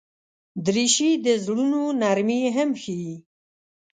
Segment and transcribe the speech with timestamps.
[0.65, 3.15] دریشي د زړونو نرمي هم ښيي.